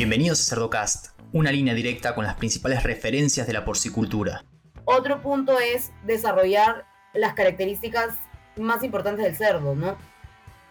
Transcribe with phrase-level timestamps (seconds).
[0.00, 4.42] Bienvenidos a Cerdocast, una línea directa con las principales referencias de la porcicultura.
[4.86, 8.14] Otro punto es desarrollar las características
[8.56, 9.98] más importantes del cerdo, ¿no?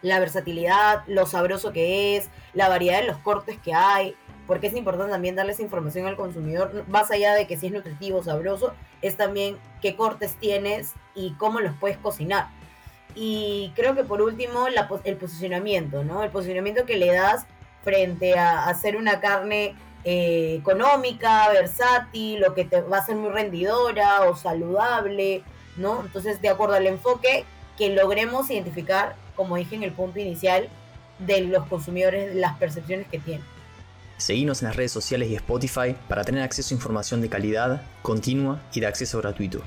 [0.01, 4.15] La versatilidad, lo sabroso que es, la variedad de los cortes que hay,
[4.47, 7.71] porque es importante también darle esa información al consumidor, más allá de que si es
[7.71, 8.73] nutritivo, sabroso,
[9.03, 12.47] es también qué cortes tienes y cómo los puedes cocinar.
[13.13, 14.65] Y creo que por último,
[15.03, 16.23] el posicionamiento, ¿no?
[16.23, 17.45] El posicionamiento que le das
[17.83, 23.31] frente a hacer una carne eh, económica, versátil, o que te va a ser muy
[23.31, 25.43] rendidora o saludable,
[25.77, 26.01] ¿no?
[26.01, 27.45] Entonces, de acuerdo al enfoque
[27.77, 30.69] que logremos identificar, como dije en el punto inicial,
[31.19, 33.45] de los consumidores, las percepciones que tienen.
[34.17, 38.61] Seguimos en las redes sociales y Spotify para tener acceso a información de calidad, continua
[38.73, 39.61] y de acceso gratuito.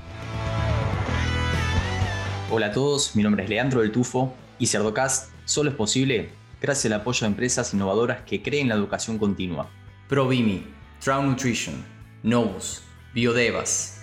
[2.51, 6.93] Hola a todos, mi nombre es Leandro del Tufo y Cerdocast solo es posible gracias
[6.93, 9.69] al apoyo de empresas innovadoras que creen la educación continua.
[10.07, 10.65] ProVimi,
[11.03, 11.83] Trout Nutrition,
[12.23, 12.81] Novus,
[13.13, 14.01] Biodevas.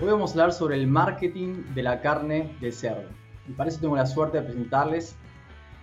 [0.00, 3.08] Hoy vamos a hablar sobre el marketing de la carne de cerdo.
[3.48, 5.14] Y para eso tengo la suerte de presentarles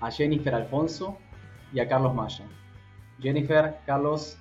[0.02, 1.17] a Jennifer Alfonso
[1.71, 2.43] y a Carlos Maya.
[3.21, 4.37] Jennifer, Carlos,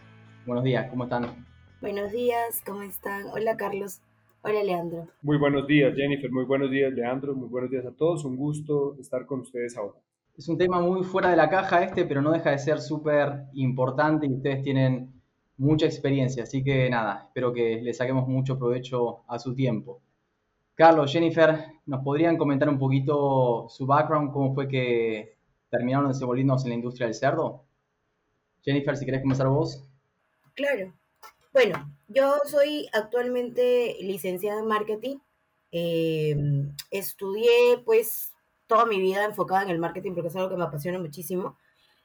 [0.46, 1.46] buenos días, ¿cómo están?
[1.80, 3.27] Buenos días, ¿cómo están?
[3.27, 4.00] Hola Carlos,
[4.47, 5.08] hola Leandro.
[5.22, 8.97] Muy buenos días Jennifer, muy buenos días Leandro, muy buenos días a todos, un gusto
[9.00, 9.98] estar con ustedes ahora.
[10.39, 13.47] Es un tema muy fuera de la caja este, pero no deja de ser súper
[13.55, 15.12] importante y ustedes tienen
[15.58, 20.00] mucha experiencia, así que nada, espero que le saquemos mucho provecho a su tiempo.
[20.74, 25.36] Carlos, Jennifer, ¿nos podrían comentar un poquito su background, cómo fue que
[25.70, 27.64] terminaron desenvolviéndose en la industria del cerdo?
[28.62, 29.89] Jennifer, si querés comenzar vos.
[30.55, 30.92] Claro.
[31.56, 35.16] Bueno, yo soy actualmente licenciada en marketing.
[35.70, 38.34] Em, estudié pues
[38.66, 41.56] toda mi vida enfocada en el marketing porque es algo que me apasiona muchísimo.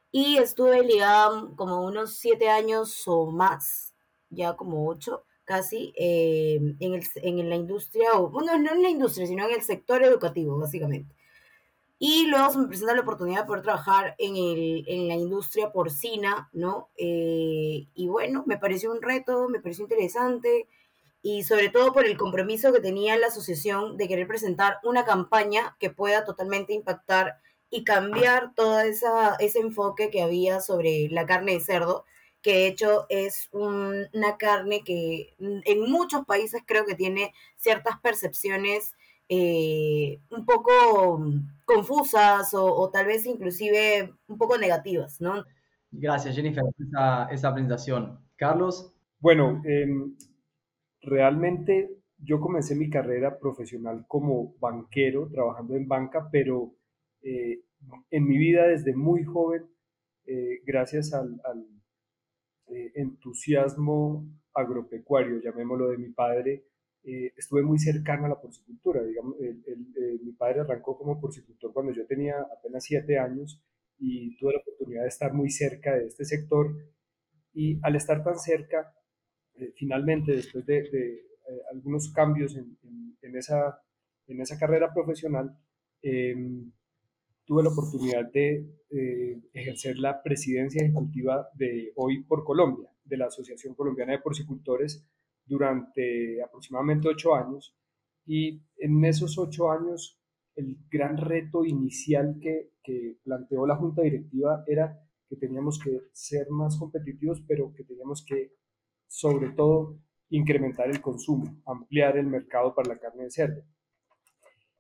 [0.10, 3.94] Y estuve ligada como unos siete años o más,
[4.30, 8.90] ya como ocho casi, em, en, el, en la industria, o bueno, no en la
[8.90, 11.14] industria, sino en el sector educativo, básicamente.
[12.04, 15.72] Y luego se me presenta la oportunidad de poder trabajar en, el, en la industria
[15.72, 16.90] porcina, ¿no?
[16.98, 20.68] Eh, y bueno, me pareció un reto, me pareció interesante
[21.22, 25.78] y sobre todo por el compromiso que tenía la asociación de querer presentar una campaña
[25.80, 27.38] que pueda totalmente impactar
[27.70, 32.06] y cambiar todo esa, ese enfoque que había sobre la carne de cerdo,
[32.42, 38.96] que de hecho es una carne que en muchos países creo que tiene ciertas percepciones
[39.34, 41.24] eh, un poco
[41.64, 45.46] confusas o, tal vez inclusive un poco negativas, ¿no?
[45.90, 48.20] Gracias, Jennifer, por esa, esa presentación.
[48.36, 48.94] Carlos.
[49.20, 50.18] Bueno, em,
[51.02, 56.74] realmente yo comencé mi carrera profesional como banquero, trabajando en banca, pero
[57.22, 57.62] eh,
[58.10, 59.64] en mi vida desde muy joven,
[60.26, 61.66] eh, gracias al, al
[62.96, 66.66] entusiasmo agropecuario, llamémoslo de mi padre,
[67.04, 69.04] eh, estuve muy cercano a la porcicultura.
[69.04, 73.60] Digamos, eh, mi padre arrancó como porcicultor cuando yo tenía apenas siete años
[73.98, 76.76] y tuve la oportunidad de estar muy cerca de este sector.
[77.54, 78.94] Y al estar tan cerca,
[79.56, 81.26] eh, finalmente, después de,
[81.74, 82.78] algunos cambios en,
[83.22, 83.82] en, esa,
[84.28, 85.54] en esa carrera profesional,
[86.02, 86.72] em,
[87.46, 88.66] tuve la oportunidad de
[89.54, 95.06] ejercer la presidencia ejecutiva de Hoy por Colombia, de la Asociación Colombiana de Porcicultores,
[95.46, 97.76] durante aproximadamente ocho años
[98.26, 100.20] y en esos ocho años
[100.56, 106.50] el gran reto inicial que, que, planteó la junta directiva era que teníamos que ser
[106.50, 108.54] más competitivos, pero que teníamos que,
[109.08, 109.98] sobre todo,
[110.30, 113.64] incrementar el consumo, ampliar el mercado para la carne de cerdo.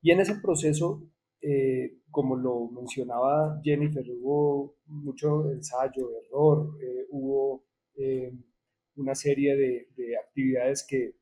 [0.01, 1.03] Y en ese proceso,
[1.41, 7.63] eh, como lo mencionaba Jennifer, hubo mucho ensayo, error, eh, hubo
[7.95, 8.33] eh,
[8.95, 11.15] una serie de, actividades que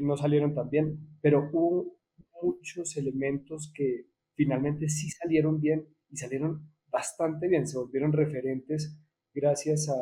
[0.00, 1.98] no salieron tan bien, pero hubo
[2.42, 8.96] muchos elementos que finalmente sí salieron bien y salieron bastante bien, se volvieron referentes
[9.34, 9.96] gracias a,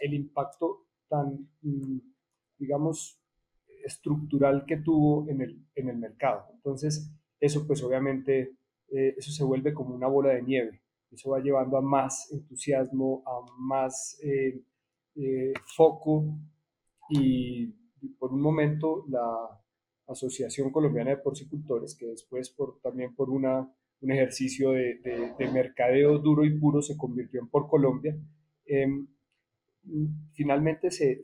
[0.00, 1.98] el impacto tan, mm,
[2.58, 3.20] digamos,
[3.84, 6.46] estructural que tuvo en el, en el mercado.
[6.52, 7.10] Entonces,
[7.40, 8.56] eso pues obviamente,
[8.88, 10.82] eh, eso se vuelve como una bola de nieve.
[11.10, 14.60] Eso va llevando a más entusiasmo, a más eh,
[15.16, 16.24] eh, foco
[17.10, 17.72] y
[18.18, 19.60] por un momento la
[20.06, 23.68] Asociación Colombiana de Porcicultores, que después por, también por una,
[24.00, 25.00] un ejercicio de,
[25.38, 28.16] de, mercadeo duro y puro se convirtió en Por Colombia,
[28.66, 29.06] em,
[30.32, 31.22] finalmente se,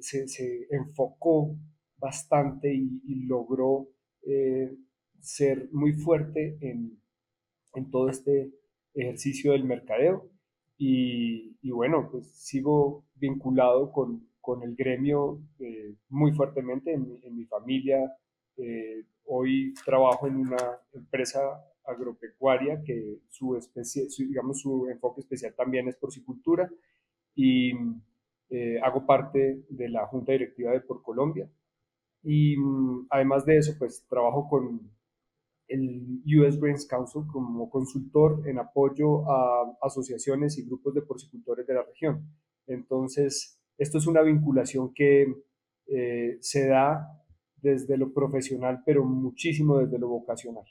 [0.00, 1.56] se, se, enfocó
[1.96, 3.88] bastante y, logró
[4.22, 4.72] eh,
[5.20, 7.00] ser muy fuerte en,
[7.74, 8.52] en todo este
[8.94, 10.30] ejercicio del mercadeo
[10.78, 17.44] y, bueno, pues sigo vinculado con, con el gremio eh, muy fuertemente en, en mi
[17.46, 18.16] familia.
[18.56, 21.40] Eh, hoy trabajo en una empresa
[21.84, 26.70] agropecuaria que su, especie, digamos, su enfoque especial también es porcicultura
[27.34, 27.72] y
[28.50, 31.48] eh, hago parte de la junta directiva de Por Colombia.
[32.22, 34.90] Y mm, además de eso, pues trabajo con
[35.68, 41.74] el US Grains Council como consultor en apoyo a asociaciones y grupos de porcicultores de
[41.74, 42.26] la región.
[42.66, 45.26] Entonces, esto es una vinculación que
[45.86, 47.06] eh, se da
[47.56, 50.64] desde lo profesional, pero muchísimo desde lo vocacional.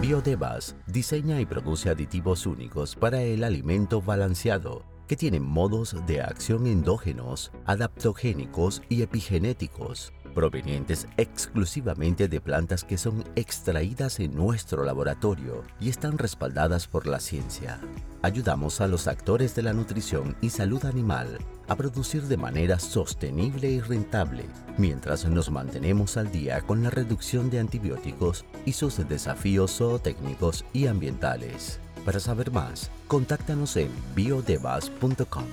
[0.00, 6.66] Biodevas diseña y produce aditivos únicos para el alimento balanceado que tienen modos de acción
[6.66, 15.88] endógenos, adaptogénicos y epigenéticos provenientes exclusivamente de plantas que son extraídas en nuestro laboratorio y
[15.88, 17.80] están respaldadas por la ciencia.
[18.22, 21.38] Ayudamos a los actores de la nutrición y salud animal
[21.68, 24.44] a producir de manera sostenible y rentable,
[24.78, 30.86] mientras nos mantenemos al día con la reducción de antibióticos y sus desafíos zootécnicos y
[30.86, 31.80] ambientales.
[32.04, 35.44] Para saber más, contáctanos en biodevas.com.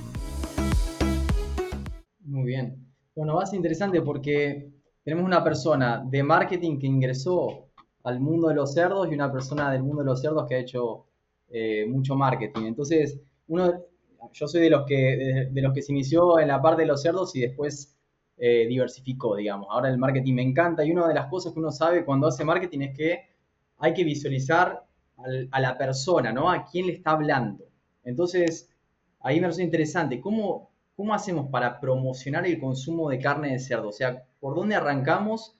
[2.26, 2.89] Muy bien.
[3.20, 4.72] Bueno, va a ser interesante porque
[5.04, 7.68] tenemos una persona de marketing que ingresó
[8.06, 10.60] al mundo de los cerdos y una persona del mundo de los cerdos que ha
[10.60, 11.06] hecho
[11.50, 12.68] eh, mucho marketing.
[12.68, 13.20] Entonces,
[13.50, 13.74] uno,
[14.32, 17.02] yo soy de los, que, de, los que se inició en la parte de los
[17.02, 17.94] cerdos y después
[18.38, 19.68] eh, diversificó, digamos.
[19.70, 22.46] Ahora el marketing me encanta y una de las cosas que uno sabe cuando hace
[22.46, 23.20] marketing es que
[23.80, 24.86] hay que visualizar
[25.52, 26.50] a la persona, ¿no?
[26.50, 27.66] A quién le está hablando.
[28.02, 28.70] Entonces,
[29.20, 30.22] ahí me parece interesante.
[30.22, 30.70] ¿Cómo,
[31.00, 33.88] ¿cómo hacemos para promocionar el consumo de carne de cerdo?
[33.88, 35.58] O sea, ¿por dónde arrancamos?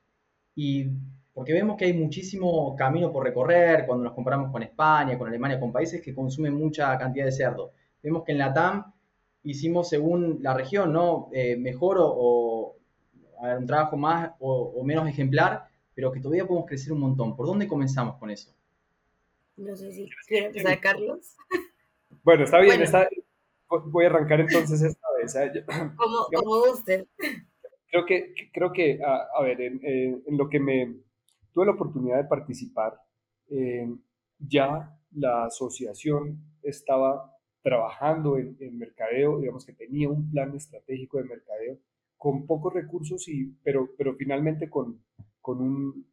[0.54, 0.88] Y
[1.34, 5.58] porque vemos que hay muchísimo camino por recorrer cuando nos comparamos con España, con Alemania,
[5.58, 7.72] con países que consumen mucha cantidad de cerdo.
[8.04, 8.92] Vemos que en la TAM
[9.44, 11.30] hicimos según la región, ¿no?
[11.32, 12.76] Eh, mejor o,
[13.40, 17.38] un trabajo más o, menos ejemplar, pero que todavía podemos crecer un montón.
[17.38, 18.54] ¿Por dónde comenzamos con eso?
[19.56, 21.38] No sé si quiere empezar, Carlos.
[22.24, 23.08] Bueno, está bien, Está,
[23.86, 25.09] voy a arrancar entonces esta
[25.98, 27.08] Como, como usted.
[27.92, 30.96] Creo que, creo que a, ver, en, lo que me
[31.52, 33.00] tuve la oportunidad de participar,
[33.50, 33.88] eh,
[34.38, 41.80] ya la asociación estaba trabajando en, mercadeo, digamos que tenía un plan estratégico de mercadeo
[42.16, 45.04] con pocos recursos, y, pero, pero finalmente con,
[45.42, 46.06] con un,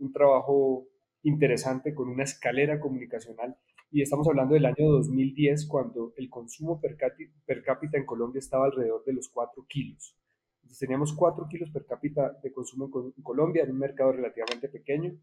[0.00, 0.86] un trabajo
[1.22, 3.56] interesante, con una escalera comunicacional
[3.90, 9.04] y estamos hablando del año 2010 cuando el consumo per, cápita en Colombia estaba alrededor
[9.04, 10.14] de los 4 kilos.
[10.56, 15.18] Entonces teníamos 4 kilos per cápita de consumo en, Colombia, en un mercado relativamente pequeño,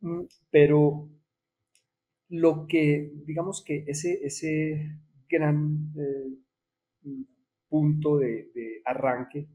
[0.00, 1.08] mm, pero
[2.28, 7.14] lo que, digamos que ese, ese gran eh,
[7.68, 9.48] punto de, arranque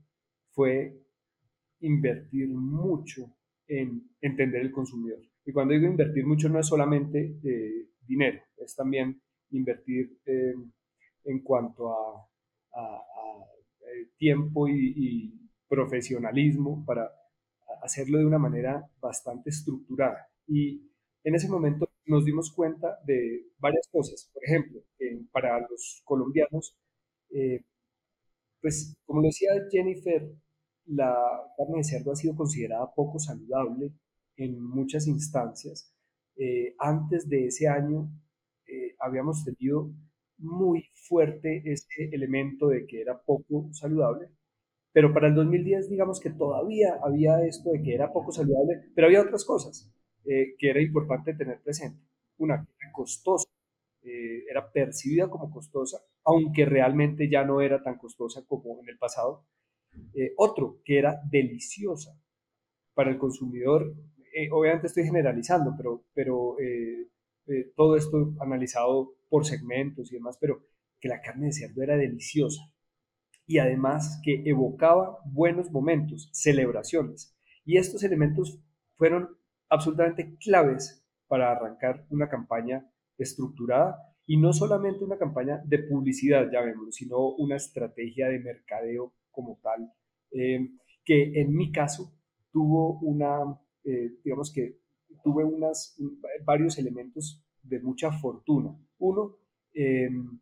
[0.51, 1.05] fue
[1.81, 3.33] invertir mucho
[3.67, 5.21] en entender el consumidor.
[5.45, 9.21] Y cuando digo invertir mucho no es solamente eh, dinero, es también
[9.51, 10.55] invertir eh,
[11.25, 12.27] en cuanto a,
[13.81, 15.35] eh, tiempo y,
[15.69, 17.11] profesionalismo para
[17.83, 20.27] hacerlo de una manera bastante estructurada.
[20.47, 20.81] Y
[21.23, 24.31] en ese momento nos dimos cuenta de varias cosas.
[24.33, 24.81] Por ejemplo,
[25.31, 26.75] para los colombianos,
[27.29, 27.61] eh,
[28.59, 30.27] pues como decía Jennifer,
[30.87, 31.15] la
[31.55, 33.93] carne de cerdo ha sido considerada poco saludable
[34.37, 35.93] en muchas instancias
[36.41, 38.09] eh, antes de ese año
[38.65, 39.91] eh, habíamos tenido
[40.37, 44.29] muy fuerte ese elemento de que era poco saludable,
[44.93, 49.07] pero para el 2010 digamos que todavía había esto de que era poco saludable, pero
[49.07, 49.91] había otras cosas
[50.23, 52.01] eh, que era importante tener presente.
[52.37, 53.49] Una, que era costosa,
[54.01, 59.45] era percibida como costosa, aunque realmente ya no era tan costosa como en el pasado.
[60.37, 62.17] otro, que era deliciosa
[62.93, 63.93] para el consumidor
[64.33, 67.07] eh, obviamente estoy generalizando, pero, pero eh,
[67.47, 70.63] eh, todo esto analizado por segmentos y demás, pero
[70.99, 72.61] que la carne de cerdo era deliciosa
[73.45, 77.35] y además que evocaba buenos momentos, celebraciones.
[77.65, 78.59] Y estos elementos
[78.95, 79.29] fueron
[79.69, 86.61] absolutamente claves para arrancar una campaña estructurada y no solamente una campaña de publicidad, ya
[86.61, 89.91] vemos, sino una estrategia de mercadeo como tal,
[90.29, 92.13] que en mi caso
[92.51, 94.77] tuvo una eh, digamos que
[95.23, 95.97] tuve unas,
[96.45, 98.75] varios elementos de mucha fortuna.
[98.99, 99.37] Uno,
[99.73, 100.39] em,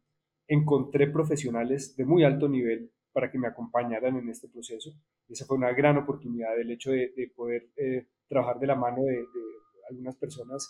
[0.48, 4.92] encontré profesionales de muy alto nivel para que me acompañaran en este proceso.
[5.28, 9.26] Esa fue una gran oportunidad, el hecho de, poder eh, trabajar de la mano de,
[9.90, 10.70] algunas personas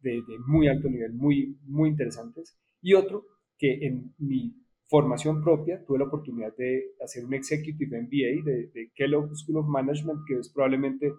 [0.00, 2.56] de, muy alto nivel, muy, muy interesantes.
[2.80, 3.24] Y otro,
[3.58, 4.54] que en mi
[4.88, 9.66] formación propia tuve la oportunidad de hacer un Executive MBA de, de Kellogg School of
[9.66, 11.12] Management, que es probablemente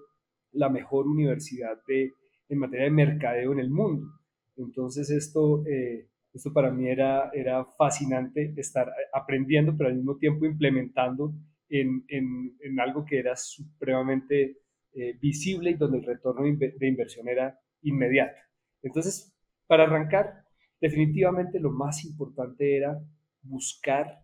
[0.52, 2.14] la mejor universidad de,
[2.50, 4.08] en materia de mercadeo en el mundo.
[4.56, 10.46] Entonces esto, eh, esto para mí era, era fascinante estar aprendiendo, pero al mismo tiempo
[10.46, 11.34] implementando
[11.70, 14.58] en, en, en algo que era supremamente
[14.94, 18.38] eh, visible y donde el retorno de inversión era inmediato.
[18.82, 19.34] Entonces,
[19.68, 20.44] para arrancar,
[20.80, 23.00] definitivamente lo más importante era
[23.42, 24.22] buscar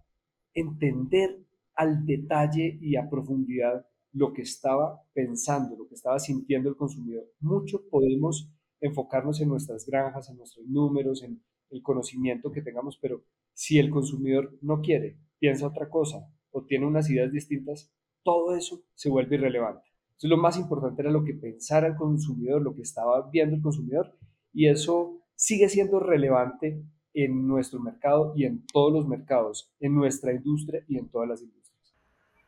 [0.53, 1.37] entender
[1.75, 7.25] al detalle y a profundidad lo que estaba pensando, lo que estaba sintiendo el consumidor.
[7.39, 11.41] Mucho podemos enfocarnos en nuestras granjas, en nuestros números, en
[11.71, 16.85] el conocimiento que tengamos, pero si el consumidor no quiere, piensa otra cosa o tiene
[16.85, 17.91] unas ideas distintas,
[18.23, 19.89] todo eso se vuelve irrelevante.
[20.11, 23.61] Entonces lo más importante era lo que pensara el consumidor, lo que estaba viendo el
[23.61, 24.15] consumidor
[24.53, 30.33] y eso sigue siendo relevante en nuestro mercado y en todos los mercados, en nuestra
[30.33, 31.93] industria y en todas las industrias.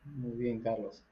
[0.04, 1.04] Muy bien, Carlos.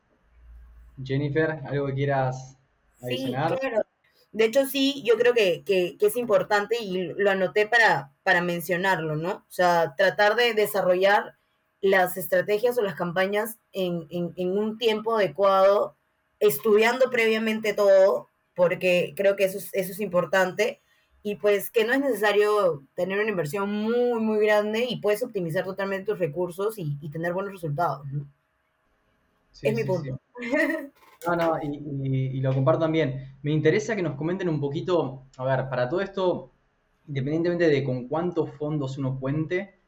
[1.02, 2.56] Jennifer, ¿algo que quieras
[3.02, 3.52] adicionar?
[3.52, 3.86] Sí, claro.
[4.32, 8.40] De hecho, sí, yo creo que, que, que, es importante y lo anoté para, para
[8.40, 9.30] mencionarlo, ¿no?
[9.30, 11.36] O sea, tratar de desarrollar
[11.80, 15.96] las estrategias o las campañas en, en, en un tiempo adecuado,
[16.40, 20.80] estudiando previamente todo, porque creo que eso es, eso es importante
[21.22, 25.64] y pues que no es necesario tener una inversión muy, muy grande y puedes optimizar
[25.64, 28.26] totalmente tus recursos y, y tener buenos resultados, ¿no?
[29.54, 30.20] Sí, es sí, mi punto.
[30.40, 30.50] Sí.
[31.26, 33.38] No, no, y, y, y, lo comparto también.
[33.40, 36.52] Me interesa que nos comenten un poquito, a ver, para todo esto,
[37.08, 39.80] independientemente de con cuántos fondos uno cuente,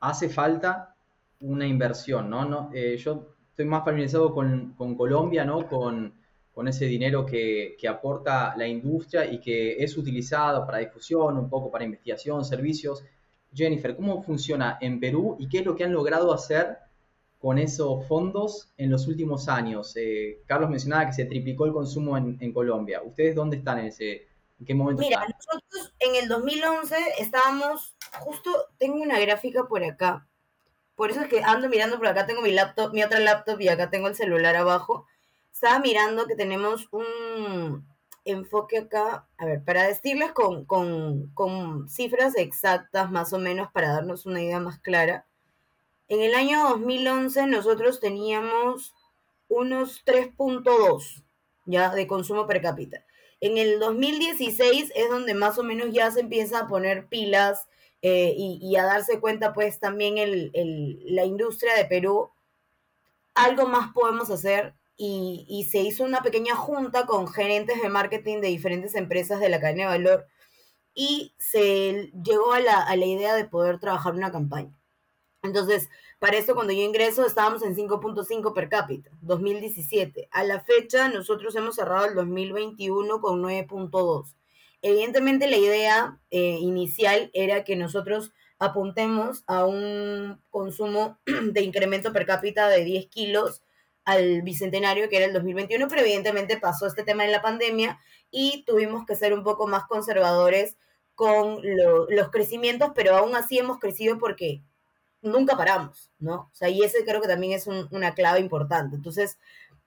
[0.00, 0.96] hace falta
[1.40, 2.44] una inversión, ¿no?
[2.44, 5.66] no eh, yo estoy más familiarizado con, con Colombia, ¿no?
[5.66, 6.14] Con,
[6.52, 11.48] con ese dinero que, que, aporta la industria y que es utilizado para difusión, un
[11.48, 13.04] poco para investigación, servicios.
[13.52, 16.78] Jennifer, ¿cómo funciona en Perú y qué es lo que han logrado hacer
[17.38, 19.94] con esos fondos en los últimos años?
[19.96, 23.02] Eh, Carlos mencionaba que se triplicó el consumo en, en, Colombia.
[23.02, 24.28] ¿Ustedes dónde están en ese,
[24.58, 25.34] en qué momento Mira, están?
[25.36, 30.26] nosotros en el 2011 estábamos, justo tengo una gráfica por acá,
[30.94, 33.68] por eso es que ando mirando por acá, tengo mi laptop, mi otra laptop y
[33.68, 35.06] acá tengo el celular abajo
[35.58, 37.84] estaba mirando que tenemos un
[38.24, 43.88] enfoque acá, a ver, para decirles con, con, con, cifras exactas más o menos para
[43.88, 45.26] darnos una idea más clara.
[46.08, 48.94] En el año 2011 nosotros teníamos
[49.48, 51.22] unos 3.2
[51.66, 53.04] ya de consumo per cápita.
[53.40, 57.68] En el 2016 es donde más o menos ya se empieza a poner pilas
[58.00, 60.50] eh, y, a darse cuenta pues también el,
[61.04, 62.30] la industria de Perú.
[63.34, 68.40] Algo más podemos hacer y, y, se hizo una pequeña junta con gerentes de marketing
[68.40, 70.26] de diferentes empresas de la cadena de valor
[70.94, 74.77] y se llegó a la, a la idea de poder trabajar una campaña.
[75.42, 80.28] Entonces, para esto cuando yo ingreso estábamos en 5.5 per cápita, 2017.
[80.32, 84.34] A la fecha nosotros hemos cerrado el 2021 con 9.2.
[84.82, 92.26] Evidentemente la idea eh, inicial era que nosotros apuntemos a un consumo de incremento per
[92.26, 93.62] cápita de 10 kilos
[94.04, 97.98] al bicentenario, que era el 2021, pero evidentemente pasó este tema en la pandemia
[98.30, 100.76] y tuvimos que ser un poco más conservadores
[101.14, 104.62] con lo, los crecimientos, pero aún así hemos crecido porque
[105.22, 106.34] nunca paramos, ¿no?
[106.34, 108.96] O sea, y ese creo que también es un, una clave importante.
[108.96, 109.38] Entonces,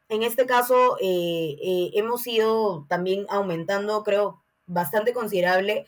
[0.10, 5.88] en este caso, eh, eh, hemos ido también aumentando, creo, bastante considerable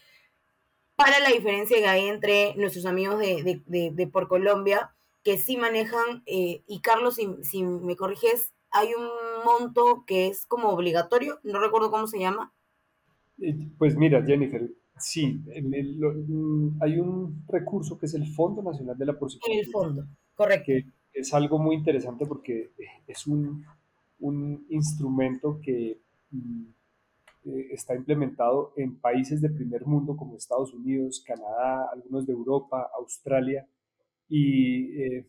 [0.95, 6.63] para la diferencia que hay entre nuestros amigos de, por Colombia que sí manejan, eh,
[6.67, 9.09] y Carlos, si, si, me corriges, hay un
[9.45, 12.53] monto que es como obligatorio, no recuerdo cómo se llama.
[13.77, 14.69] Pues mira, Jennifer,
[15.03, 19.59] sí, el, el, mm, hay un recurso que es el Fondo Nacional de la Porcicultura.
[19.59, 20.65] El fondo, correcto.
[20.65, 22.71] Que es algo muy interesante porque
[23.07, 23.63] es un,
[24.19, 25.99] un instrumento que
[26.31, 26.63] mm,
[27.45, 32.89] eh, está implementado en países de primer mundo como Estados Unidos, Canadá, algunos de Europa,
[32.97, 33.67] Australia,
[34.29, 35.27] y, eh,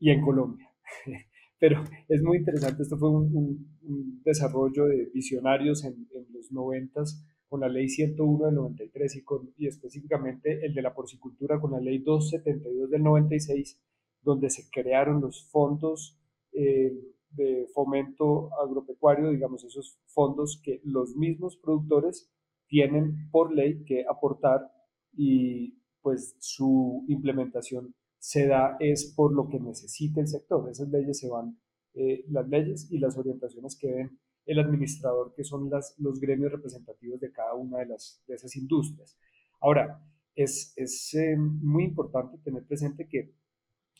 [0.00, 0.70] y en Colombia.
[1.60, 6.50] Pero es muy interesante, esto fue un, un, un desarrollo de visionarios en, en los
[6.50, 9.22] noventas con la ley 101 del 93
[9.58, 13.80] y, específicamente el de la porcicultura con la ley 272 del 96,
[14.22, 16.18] donde se crearon los fondos
[16.50, 16.92] eh,
[17.30, 22.28] de fomento agropecuario, digamos, esos fondos que los mismos productores
[22.66, 24.72] tienen por ley que aportar
[25.12, 30.68] y pues su implementación se da es por lo que necesita el sector.
[30.68, 31.56] Esas leyes se van,
[31.94, 36.52] eh, las leyes y las orientaciones que ven el administrador, que son las, los gremios
[36.52, 39.16] representativos de cada una de, las, de esas industrias.
[39.60, 40.02] Ahora,
[40.34, 43.32] es, es eh, muy importante tener presente que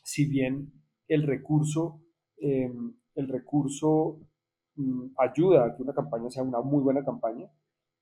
[0.03, 0.73] si bien
[1.09, 2.03] el recurso,
[2.39, 2.73] eh,
[3.15, 4.21] el recurso
[4.77, 7.51] mm, ayuda a que una campaña sea una muy buena campaña,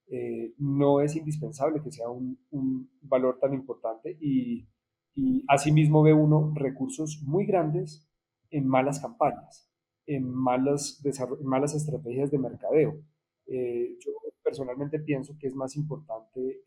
[0.09, 4.69] eh, no es indispensable que sea un, un valor tan importante y,
[5.15, 8.09] y, asimismo ve uno recursos muy grandes
[8.51, 9.72] en malas campañas,
[10.07, 13.03] en malas, en malas estrategias de mercadeo.
[13.47, 16.63] yo personalmente pienso que es más importante,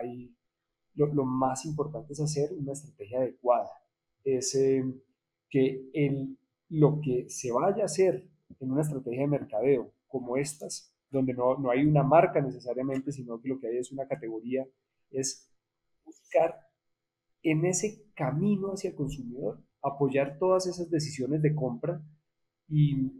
[0.00, 0.34] hay
[0.94, 3.70] lo, más importante es hacer una estrategia adecuada.
[4.24, 4.84] Es eh,
[5.48, 8.28] que el, lo que se vaya a hacer
[8.60, 13.40] en una estrategia de mercadeo como estas, donde no, no hay una marca necesariamente, sino
[13.40, 14.66] que lo que hay es una categoría,
[15.10, 15.50] es
[16.04, 16.54] buscar
[17.42, 22.02] en ese camino hacia el consumidor, apoyar todas esas decisiones de compra
[22.68, 23.12] y,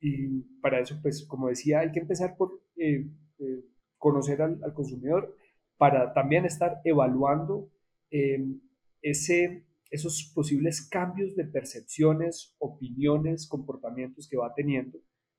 [0.00, 3.06] y para eso, pues como decía, hay que empezar por eh,
[3.38, 3.64] eh,
[3.98, 5.36] conocer al, al, consumidor,
[5.76, 7.70] para también estar evaluando
[8.10, 8.60] em,
[9.00, 14.98] ese, esos posibles cambios de percepciones, opiniones, comportamientos que va teniendo,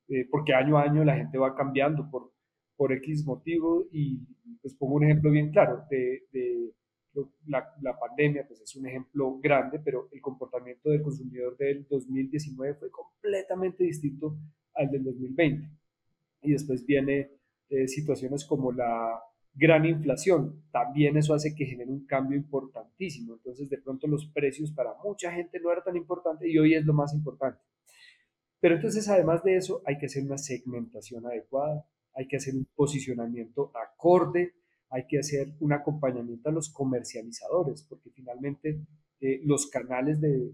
[0.09, 2.31] eh, porque año a año la gente va cambiando por,
[2.75, 4.19] por X motivo y
[4.63, 6.73] les pongo un ejemplo bien claro de, de
[7.47, 12.75] la, la, pandemia, pues es un ejemplo grande, pero el comportamiento del consumidor del 2019
[12.75, 14.37] fue completamente distinto
[14.73, 15.69] al del 2020.
[16.41, 17.31] Y después viene
[17.69, 19.19] eh, situaciones como la
[19.55, 23.33] gran inflación, también eso hace que genere un cambio importantísimo.
[23.35, 26.85] Entonces, de pronto los precios para mucha gente no era tan importante y hoy es
[26.85, 27.61] lo más importante.
[28.59, 32.65] Pero entonces, además de eso, hay que hacer una segmentación adecuada, hay que hacer un
[32.75, 34.53] posicionamiento acorde,
[34.93, 38.79] hay que hacer un acompañamiento a los comercializadores, porque finalmente
[39.19, 40.53] eh, los canales de,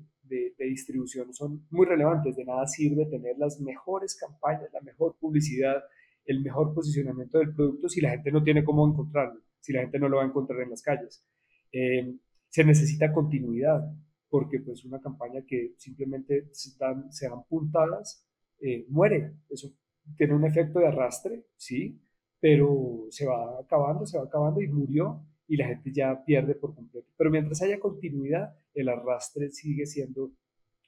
[0.57, 2.35] distribución son muy relevantes.
[2.35, 5.83] De nada sirve tener las mejores campañas, la mejor publicidad,
[6.23, 9.99] el mejor posicionamiento del producto si la gente no tiene cómo encontrarlo, si la gente
[9.99, 11.25] no lo va a encontrar en las calles.
[11.73, 12.15] Eh,
[12.47, 13.81] se necesita continuidad,
[14.29, 18.25] porque pues una campaña que simplemente se dan puntadas,
[18.61, 19.33] eh, muere.
[19.49, 19.73] Eso
[20.15, 21.99] tiene un efecto de arrastre, sí,
[22.39, 26.75] pero se va acabando, se va acabando y murió y la gente ya pierde por
[26.75, 27.07] completo.
[27.17, 30.31] Pero mientras haya continuidad, el arrastre sigue siendo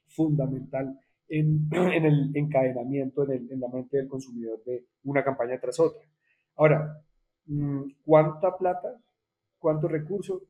[0.07, 6.01] fundamental en, el encadenamiento en, la mente del consumidor de una campaña tras otra.
[6.55, 7.01] Ahora,
[7.47, 9.01] mm, ¿cuánta plata?
[9.57, 10.43] ¿Cuánto recurso?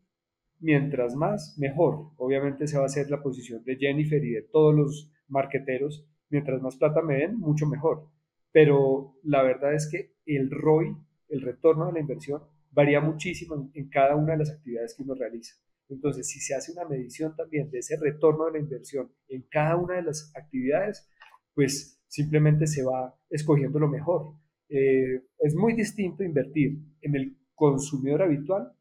[0.60, 2.12] Mientras más, mejor.
[2.18, 6.06] Obviamente se va a hacer la posición de Jennifer y de todos los marqueteros.
[6.30, 8.08] Mientras más plata me den, mucho mejor.
[8.52, 10.96] Pero la verdad es que el ROI,
[11.30, 15.16] el retorno de la inversión, varía muchísimo en cada una de las actividades que uno
[15.16, 15.56] realiza.
[15.90, 19.76] Entonces, si se hace una medición también de ese retorno de la inversión en cada
[19.76, 21.10] una de las actividades,
[21.54, 24.36] pues simplemente se va escogiendo lo mejor.
[24.70, 28.72] Eh, es muy distinto invertir en el consumidor habitual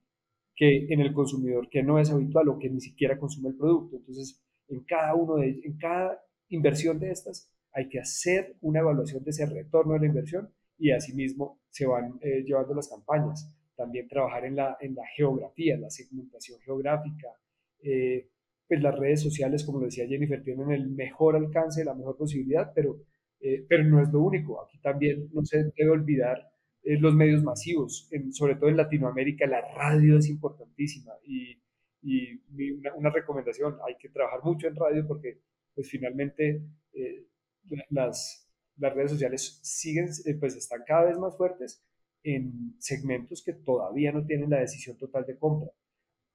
[0.54, 3.96] que en el consumidor que no es habitual o que ni siquiera consume el producto.
[3.96, 9.24] Entonces, en cada uno de en cada inversión de estas hay que hacer una evaluación
[9.24, 14.08] de ese retorno de la inversión y asimismo se van eh, llevando las campañas también
[14.08, 17.28] trabajar en la, en la geografía, en la segmentación geográfica.
[17.82, 18.28] Eh,
[18.68, 22.72] pues las redes sociales, como lo decía Jennifer, tienen el mejor alcance, la mejor posibilidad,
[22.74, 23.00] pero,
[23.40, 24.62] eh, pero no es lo único.
[24.62, 26.46] Aquí también no se debe olvidar
[26.82, 31.58] eh, los medios masivos, sobre todo en Latinoamérica, la radio es importantísima y,
[32.02, 32.38] y
[32.72, 35.40] una, una, recomendación, hay que trabajar mucho en radio porque
[35.74, 36.62] pues finalmente
[37.88, 38.49] las,
[38.80, 40.08] las redes sociales siguen,
[40.40, 41.84] pues están cada vez más fuertes
[42.22, 45.70] en segmentos que todavía no tienen la decisión total de compra.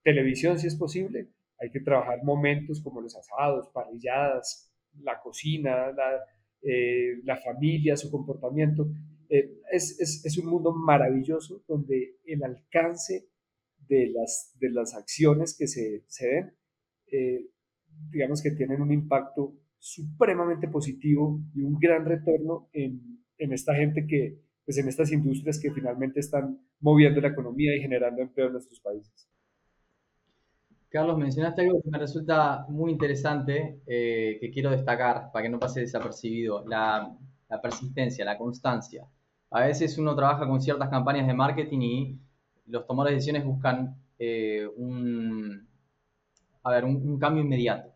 [0.03, 1.29] Televisión, si es posible,
[1.60, 6.23] hay que trabajar momentos como los asados, parrilladas, la cocina, la,
[6.62, 8.88] eh, la familia, su comportamiento.
[9.29, 13.27] Eh, es, es, es, un mundo maravilloso donde el alcance
[13.88, 16.53] de las, de las acciones que se, se den,
[17.12, 17.47] eh,
[18.12, 24.05] digamos que tienen un impacto supremamente positivo y un gran retorno en, en esta gente
[24.07, 28.53] que, pues en estas industrias que finalmente están moviendo la economía y generando empleo en
[28.53, 29.29] nuestros países.
[30.89, 35.59] Carlos, mencionaste algo que me resulta muy interesante, eh, que quiero destacar para que no
[35.59, 37.13] pase desapercibido, la,
[37.49, 39.05] la, persistencia, la constancia.
[39.51, 42.19] A veces uno trabaja con ciertas campañas de marketing y
[42.67, 45.67] los tomadores de decisiones buscan eh, un,
[46.63, 47.94] a ver, un, un cambio inmediato.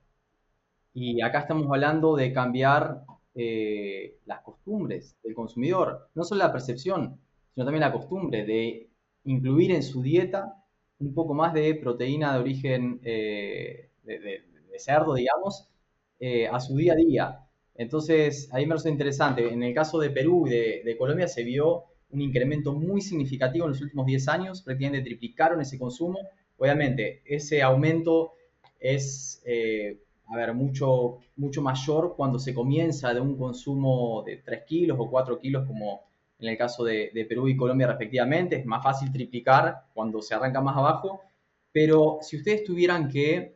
[0.94, 3.04] Y acá estamos hablando de cambiar
[3.36, 7.20] eh, las costumbres del consumidor, no solo la percepción,
[7.54, 8.90] sino también la costumbre de
[9.26, 10.56] incluir en su dieta
[11.00, 14.44] un poco más de proteína de origen eh, de,
[14.78, 15.70] cerdo, digamos,
[16.20, 17.40] eh, a su día a día.
[17.76, 19.48] Entonces, ahí me resulta interesante.
[19.52, 20.50] En el caso de Perú y
[20.84, 25.62] de, Colombia se vio un incremento muy significativo en los últimos 10 años, prácticamente triplicaron
[25.62, 26.20] ese consumo
[26.60, 28.34] obviamente ese aumento
[28.80, 29.42] es,
[30.32, 35.10] a ver, mucho, mucho mayor cuando se comienza de un consumo de 3 kilos o
[35.10, 36.02] 4 kilos como
[36.40, 40.62] en el caso de, Perú y Colombia respectivamente, es más fácil triplicar cuando se arranca
[40.62, 41.22] más abajo,
[41.72, 43.56] pero si ustedes tuvieran que,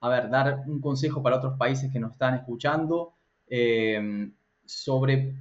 [0.00, 3.12] a ver, dar un consejo para otros países que nos están escuchando
[3.48, 4.30] eh,
[4.64, 5.34] sobre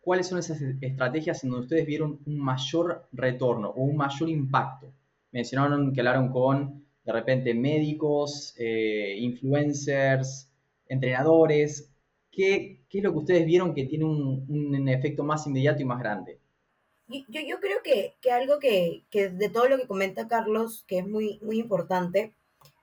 [0.00, 4.92] cuáles son esas estrategias en donde ustedes vieron un mayor retorno o un mayor impacto.
[5.32, 10.46] Mencionaron que hablaron con, de repente, médicos, eh, influencers,
[10.88, 11.90] entrenadores.
[12.30, 15.86] ¿Qué, ¿Qué, es lo que ustedes vieron que tiene un, un efecto más inmediato y
[15.86, 16.38] más grande?
[17.06, 20.98] Yo, yo creo que, que algo que, que, de todo lo que comenta Carlos, que
[20.98, 22.34] es muy, muy importante,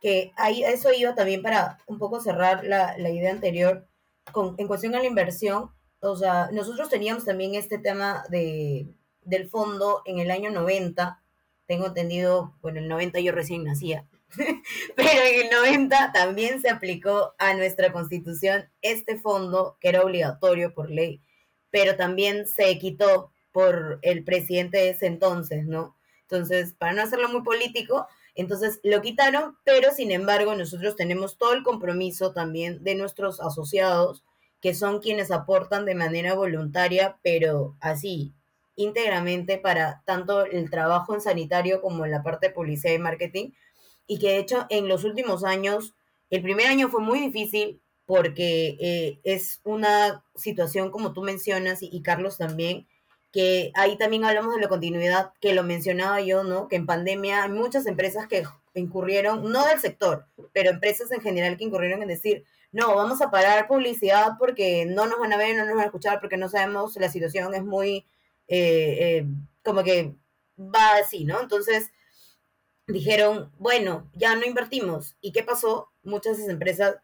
[0.02, 3.88] que ahí eso iba también para un poco cerrar la, la idea anterior,
[4.32, 8.88] con, en cuestión a la inversión, o sea, nosotros teníamos también este tema de,
[9.22, 11.22] del fondo en el año 90,
[11.68, 14.08] tengo entendido, bueno, el 90 yo recién nacía,
[14.96, 20.74] pero en el 90 también se aplicó a nuestra constitución este fondo que era obligatorio
[20.74, 21.22] por ley,
[21.70, 25.96] pero también se quitó por el presidente de ese entonces, ¿no?
[26.24, 31.54] Entonces, para no hacerlo muy político, entonces lo quitaron, pero sin embargo nosotros tenemos todo
[31.54, 34.24] el compromiso también de nuestros asociados
[34.60, 38.34] que son quienes aportan de manera voluntaria, pero así,
[38.76, 43.52] íntegramente para tanto el trabajo en sanitario como en la parte de publicidad y marketing.
[44.08, 45.96] Y que de hecho en los últimos años,
[46.30, 51.90] el primer año fue muy difícil porque eh, es una situación como tú mencionas y,
[51.92, 52.88] y Carlos también,
[53.36, 56.70] que ahí también hablamos de la continuidad, que lo mencionaba yo, ¿no?
[56.70, 61.58] Que en pandemia hay muchas empresas que incurrieron, no del sector, pero empresas en general
[61.58, 65.56] que incurrieron en decir, no, vamos a parar publicidad porque no nos van a ver,
[65.56, 68.06] no nos van a escuchar, porque no sabemos, la situación es muy,
[68.48, 69.26] eh, eh,
[69.64, 70.16] como que
[70.58, 71.42] va así, ¿no?
[71.42, 71.92] Entonces
[72.88, 75.16] dijeron, bueno, ya no invertimos.
[75.22, 75.90] ¿Y qué pasó?
[76.04, 76.96] Muchas de esas empresas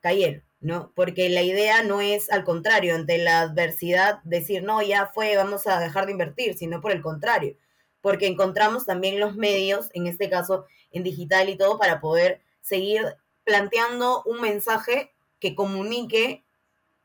[0.00, 0.92] cayeron, ¿no?
[0.94, 5.66] Porque la idea no es al contrario, ante la adversidad, decir, no, ya fue, vamos
[5.66, 7.56] a dejar de invertir, sino por el contrario,
[8.00, 13.02] porque encontramos también los medios, en este caso en digital y todo, para poder seguir
[13.44, 16.44] planteando un mensaje que comunique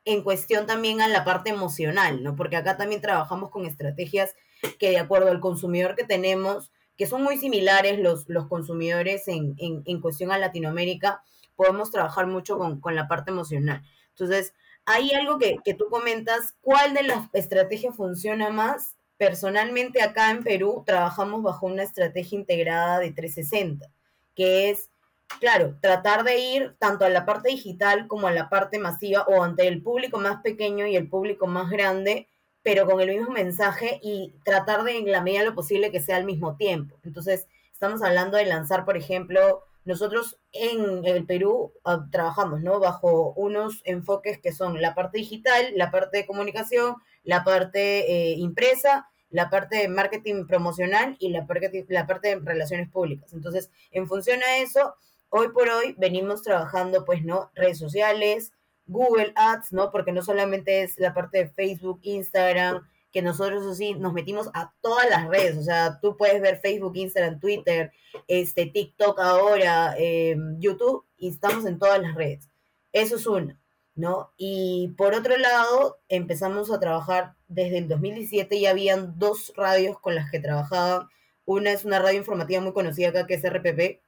[0.04, 2.34] en cuestión también a la parte emocional, ¿no?
[2.34, 4.34] Porque acá también trabajamos con estrategias
[4.78, 9.54] que de acuerdo al consumidor que tenemos, que son muy similares los, los consumidores en,
[9.58, 11.22] en, en cuestión a Latinoamérica,
[11.56, 13.82] podemos trabajar mucho con, con, la parte emocional.
[14.10, 18.96] Entonces, hay algo que, que tú comentas, ¿cuál de las estrategias funciona más?
[19.16, 23.88] Personalmente acá en Perú trabajamos bajo una estrategia integrada de 360,
[24.34, 24.90] que es
[25.38, 29.42] claro, tratar de ir tanto a la parte digital como a la parte masiva o
[29.42, 32.28] ante el público más pequeño y el público más grande,
[32.62, 36.00] pero con el mismo mensaje y tratar de, en la medida de lo posible, que
[36.00, 36.96] sea al mismo tiempo.
[37.04, 42.78] Entonces, estamos hablando de lanzar, por ejemplo, nosotros en el Perú uh, trabajamos, ¿no?
[42.78, 48.34] Bajo unos enfoques que son la parte digital, la parte de comunicación, la parte eh,
[48.34, 53.32] impresa, la parte de marketing promocional y la parte, la parte de relaciones públicas.
[53.32, 54.94] Entonces, en función a eso,
[55.30, 57.50] hoy por hoy venimos trabajando, pues, ¿no?
[57.54, 58.52] Redes sociales,
[58.86, 59.90] Google Ads, ¿no?
[59.90, 64.72] Porque no solamente es la parte de Facebook, Instagram, que nosotros así nos metimos a
[64.80, 67.92] todas las redes, o sea, tú puedes ver Facebook, Instagram, Twitter,
[68.26, 72.48] este, TikTok ahora, eh, YouTube, y estamos en todas las redes.
[72.92, 73.60] Eso es una,
[73.94, 74.32] ¿no?
[74.38, 80.14] Y por otro lado, empezamos a trabajar desde el 2017, ya habían dos radios con
[80.14, 81.08] las que trabajaban.
[81.44, 84.00] Una es una radio informativa muy conocida acá, que es RPP,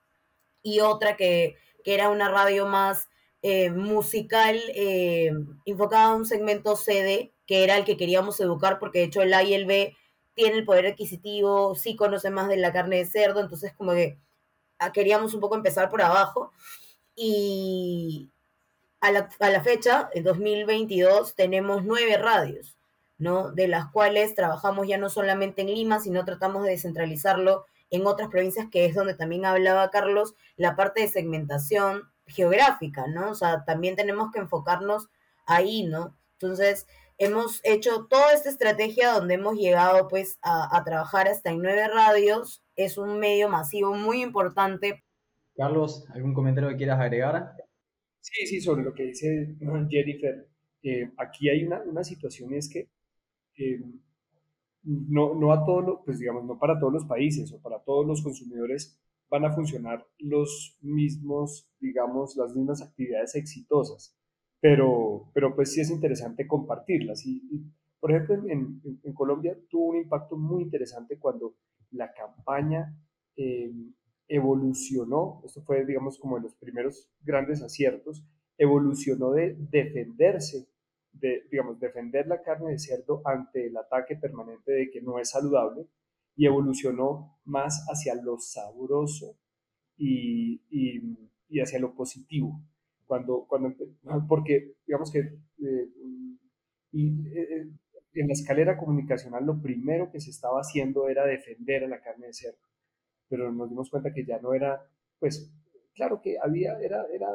[0.62, 3.08] y otra que, que era una radio más
[3.46, 5.30] eh, musical, eh,
[5.66, 9.34] enfocada a un segmento CD, que era el que queríamos educar, porque de hecho el
[9.34, 9.94] A y el B
[10.32, 14.18] tiene el poder adquisitivo, sí conoce más de la carne de cerdo, entonces como que
[14.78, 16.52] ah, queríamos un poco empezar por abajo.
[17.14, 18.30] Y
[19.02, 22.78] a la, a la fecha, en 2022, tenemos nueve radios,
[23.18, 23.52] ¿no?
[23.52, 28.30] De las cuales trabajamos ya no solamente en Lima, sino tratamos de descentralizarlo en otras
[28.30, 33.30] provincias, que es donde también hablaba Carlos, la parte de segmentación geográfica, ¿no?
[33.30, 35.08] O sea, también tenemos que enfocarnos
[35.46, 36.16] ahí, ¿no?
[36.32, 36.86] Entonces,
[37.18, 41.86] hemos hecho toda esta estrategia donde hemos llegado pues a, a, trabajar hasta en nueve
[41.88, 42.62] radios.
[42.76, 45.04] Es un medio masivo muy importante.
[45.56, 47.54] Carlos, ¿algún comentario que quieras agregar?
[48.20, 49.54] Sí, sí, sobre lo que dice
[49.90, 50.48] Jennifer.
[50.82, 52.88] Eh, aquí hay una, una situación es que
[53.58, 53.80] eh,
[54.82, 58.22] no, no a todos, pues digamos, no para todos los países o para todos los
[58.22, 58.98] consumidores
[59.34, 64.16] van a funcionar los mismos, digamos, las mismas actividades exitosas.
[64.60, 67.26] Pero, pero pues sí es interesante compartirlas.
[67.26, 67.64] Y, y
[67.98, 71.56] por ejemplo, en, en, en, Colombia tuvo un impacto muy interesante cuando
[71.90, 72.96] la campaña
[73.36, 73.72] eh,
[74.28, 78.24] evolucionó, esto fue, digamos, como de los primeros grandes aciertos,
[78.56, 80.68] evolucionó de defenderse,
[81.10, 85.30] de, digamos, defender la carne de cerdo ante el ataque permanente de que no es
[85.30, 85.88] saludable,
[86.36, 89.36] y evolucionó más hacia lo sabroso
[89.96, 92.60] y, y, hacia lo positivo.
[93.06, 93.74] Cuando, cuando,
[94.28, 95.88] porque, digamos que eh,
[96.90, 97.70] y, eh, eh,
[98.14, 102.28] en la escalera comunicacional lo primero que se estaba haciendo era defender a la carne
[102.28, 102.64] de cerdo
[103.28, 104.86] pero nos dimos cuenta que ya no era,
[105.18, 105.52] pues,
[105.94, 107.28] claro que había, era, era,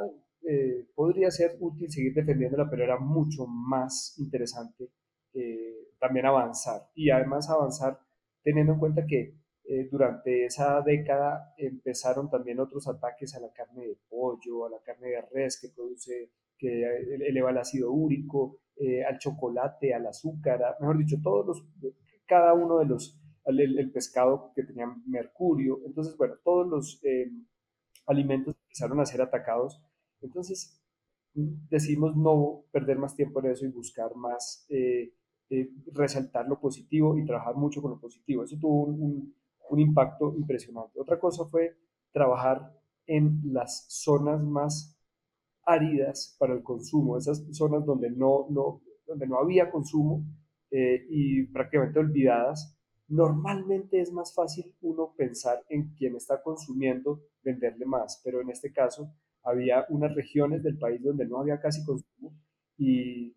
[0.95, 4.89] podría ser útil seguir defendiéndola, pero era mucho más interesante
[5.33, 6.89] eh, también avanzar.
[6.95, 7.99] Y además avanzar
[8.43, 13.85] teniendo en cuenta que eh, durante esa década empezaron también otros ataques a la carne
[13.85, 16.83] de pollo, a la carne de res que produce, que
[17.27, 18.59] eleva el ácido úrico,
[19.07, 21.65] al chocolate, al azúcar, mejor dicho, todos los,
[22.25, 23.19] cada uno de los
[23.57, 25.79] el, pescado que tenía mercurio.
[25.85, 27.31] Entonces, bueno, todos los eh,
[28.07, 29.81] alimentos empezaron a ser atacados.
[30.21, 30.81] Entonces,
[31.33, 35.13] decidimos no perder más tiempo en eso y buscar más, eh,
[35.49, 38.43] eh, resaltar lo positivo y trabajar mucho con lo positivo.
[38.43, 39.33] Eso tuvo un,
[39.77, 40.99] impacto impresionante.
[40.99, 41.77] Otra cosa fue
[42.11, 42.73] trabajar
[43.05, 44.97] en las zonas más
[45.63, 50.23] áridas para el consumo, esas zonas donde no, no, donde no había consumo
[50.71, 58.21] y prácticamente olvidadas Normalmente es más fácil uno pensar en quien está consumiendo, venderle más,
[58.23, 59.11] pero en este caso
[59.43, 62.35] había unas regiones del país donde no había casi consumo
[62.77, 63.35] y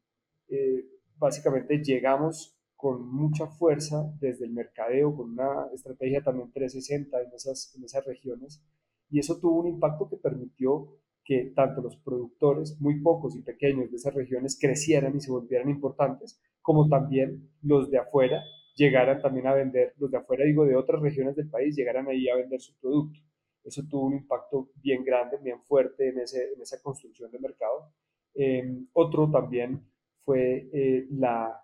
[0.49, 0.85] eh,
[1.23, 7.75] básicamente llegamos con mucha fuerza desde el mercadeo, con una estrategia también 360 en esas,
[7.77, 8.61] en esas regiones
[9.09, 10.89] y eso tuvo un impacto que permitió
[11.25, 15.69] que tanto los productores, muy pocos y pequeños de esas regiones, crecieran y se volvieran
[15.69, 18.43] importantes, como también los de afuera
[18.75, 22.29] llegaran también a vender, los de afuera, digo, de otras regiones del país, llegaran ahí
[22.29, 23.21] a vender su producto.
[23.63, 27.93] Eso tuvo un impacto bien grande, bien fuerte en, ese, en esa construcción de mercado.
[28.35, 29.85] Em, otro también
[30.25, 31.63] fue eh, la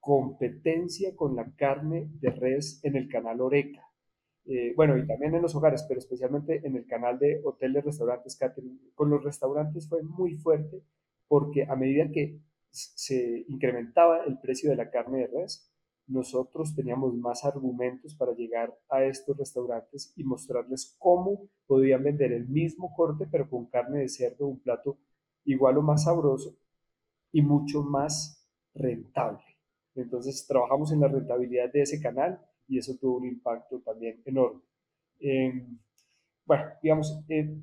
[0.00, 3.82] competencia con la carne de res en el canal Oreca.
[4.44, 8.36] Eh, bueno, y también en los hogares, pero especialmente en el canal de hoteles, restaurantes,
[8.36, 8.92] catering.
[8.94, 10.82] Con los restaurantes fue muy fuerte
[11.26, 12.40] porque a medida que
[12.70, 15.72] se incrementaba el precio de la carne de res,
[16.06, 22.46] nosotros teníamos más argumentos para llegar a estos restaurantes y mostrarles cómo podían vender el
[22.46, 24.98] mismo corte, pero con carne de cerdo, un plato
[25.44, 26.56] igual o más sabroso
[27.36, 28.42] y mucho más
[28.74, 29.44] rentable.
[29.94, 34.62] Entonces trabajamos en la rentabilidad de ese canal y eso tuvo un impacto también enorme.
[35.20, 35.78] Em,
[36.46, 37.54] bueno, digamos, eh,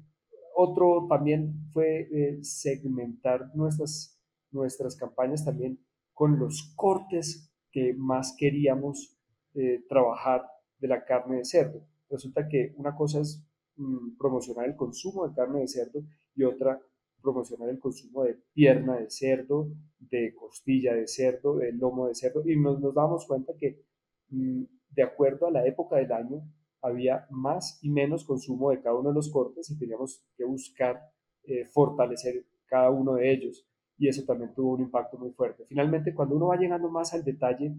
[0.55, 4.15] otro también fue eh, segmentar nuestras,
[4.51, 5.79] nuestras campañas también
[6.13, 9.17] con los cortes que más queríamos
[9.55, 10.45] eh, trabajar
[10.77, 11.81] de la carne de cerdo.
[12.11, 13.43] Resulta que una cosa es
[13.77, 16.03] mm, promocionar el consumo de carne de cerdo
[16.35, 16.79] y otra
[17.23, 22.43] promocionar el consumo de pierna de cerdo, de costilla de cerdo, de lomo de cerdo
[22.45, 23.81] y nos, damos cuenta que
[24.29, 26.43] mm, de acuerdo a la época del año
[26.81, 30.99] había más y menos consumo de cada uno de los cortes y teníamos que buscar
[31.45, 33.65] eh, fortalecer cada uno de ellos
[33.97, 35.65] y eso también tuvo un impacto muy fuerte.
[35.65, 37.73] Finalmente, cuando uno va llegando más al detalle,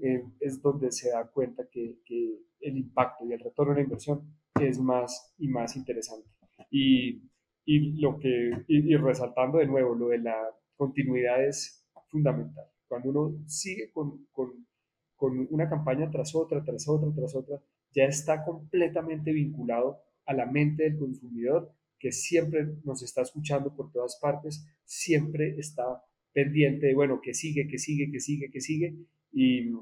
[0.00, 3.84] eh, es donde se da cuenta que, que, el impacto y el retorno de la
[3.84, 6.28] inversión es más y más interesante.
[6.70, 7.22] Y,
[7.70, 10.34] y lo que, y, resaltando de nuevo, lo de la
[10.74, 12.64] continuidad es fundamental.
[12.88, 14.66] Cuando uno sigue con, con,
[15.14, 17.60] con una campaña tras otra, tras otra, tras otra,
[17.92, 23.92] ya está completamente vinculado a la mente del consumidor que siempre nos está escuchando por
[23.92, 26.02] todas partes, siempre está
[26.32, 28.94] pendiente de, bueno, que sigue, que sigue, que sigue, que sigue,
[29.30, 29.74] y,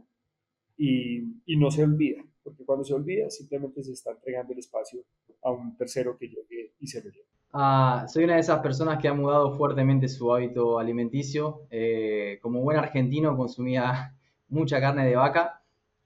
[0.77, 5.05] y, no se olvida, porque cuando se olvida simplemente se está entregando el espacio
[5.43, 7.36] a un tercero que llegue y se lo lleve.
[7.59, 11.63] Ah, soy una de esas personas que ha mudado fuertemente su hábito alimenticio.
[11.71, 14.15] Eh, como buen argentino consumía
[14.51, 15.63] mucha carne de vaca.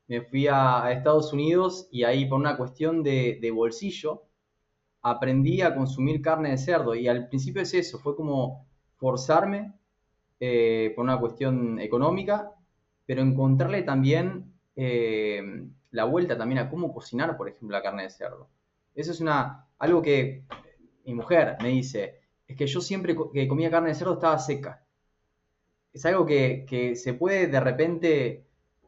[0.06, 4.22] Me fui a, Estados Unidos y ahí por una cuestión de, de bolsillo
[5.02, 9.72] aprendí a consumir carne de cerdo y al principio es eso, fue como forzarme
[10.38, 12.52] eh, por una cuestión económica,
[13.06, 15.42] pero encontrarle también eh,
[15.90, 18.48] la vuelta también a cómo cocinar, por ejemplo, la carne de cerdo.
[18.94, 20.44] Eso es una, algo que
[21.04, 24.84] mi mujer me dice, es que yo siempre que comía carne de cerdo estaba seca.
[25.92, 28.44] Es algo que, que se puede de repente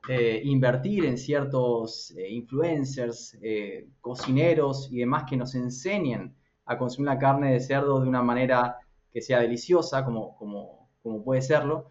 [0.08, 6.34] eh, invertir en ciertos eh, influencers, eh, cocineros y demás que nos enseñen
[6.66, 8.78] a consumir la carne de cerdo de una manera
[9.12, 11.86] que sea deliciosa, como, como, como puede serlo.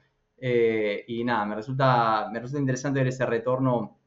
[1.08, 4.00] y nada, me resulta, me resulta interesante ver ese retorno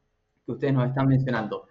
[0.45, 1.67] que ustedes nos están mencionando.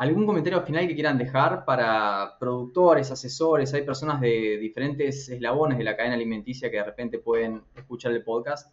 [0.00, 3.74] ¿Algún comentario final que quieran dejar para productores, asesores?
[3.74, 8.24] Hay personas de diferentes eslabones de la cadena alimenticia que de repente pueden escuchar el
[8.24, 8.72] podcast.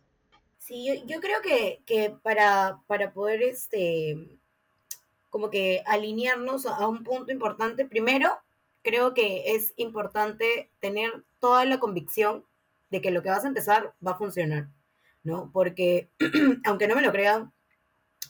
[0.58, 4.40] Sí, yo, creo que, para, para poder este
[5.30, 8.30] como que alinearnos a un punto importante, primero,
[8.82, 12.46] creo que es importante tener toda la convicción
[12.90, 14.70] de que lo que vas a empezar va a funcionar,
[15.24, 15.52] ¿no?
[15.52, 16.10] Porque,
[16.64, 17.52] aunque no me lo crean,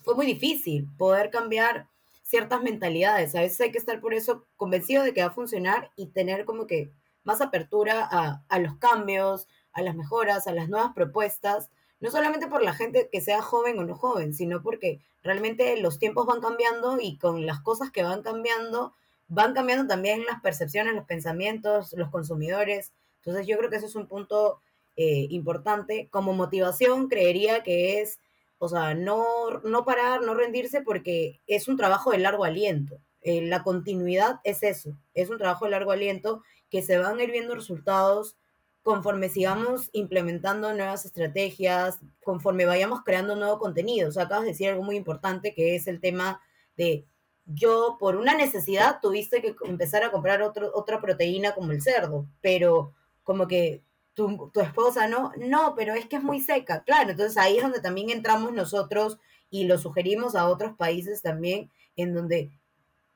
[0.04, 1.90] fue muy difícil poder cambiar
[2.28, 3.36] ciertas mentalidades.
[3.36, 6.44] A veces hay que estar por eso convencido de que va a funcionar y tener
[6.46, 6.92] como que
[7.24, 12.62] más apertura a, los cambios, a las mejoras, a las nuevas propuestas, no solamente por
[12.64, 17.00] la gente que sea joven o no joven, sino porque realmente los tiempos van cambiando
[17.02, 18.94] y con las cosas que van cambiando,
[19.28, 22.94] van cambiando también las percepciones, los pensamientos, los consumidores.
[23.18, 24.60] Entonces yo creo que eso es un punto
[24.96, 26.08] eh, importante.
[26.12, 28.20] Como motivación, creería que es
[28.60, 33.00] o sea, no, no parar, no rendirse porque es un trabajo de largo aliento.
[33.22, 37.26] Eh, la continuidad es eso, es un trabajo de largo aliento que se van a
[37.26, 38.38] viendo resultados
[38.84, 44.08] conforme sigamos implementando nuevas estrategias, conforme vayamos creando nuevo contenido.
[44.08, 46.42] O sea, acabas de decir algo muy importante que es el tema
[46.78, 47.06] de
[47.46, 52.28] yo por una necesidad tuviste que empezar a comprar otro, otra proteína como el cerdo,
[52.42, 52.94] pero
[53.24, 53.84] como que
[54.18, 55.32] tu, esposa, ¿no?
[55.38, 57.12] No, pero es que es muy seca, claro.
[57.12, 59.20] Entonces ahí es donde también entramos nosotros
[59.52, 62.50] y lo sugerimos a otros países también, en donde